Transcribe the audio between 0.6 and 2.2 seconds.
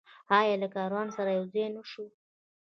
له کاروان سره یوځای نشو؟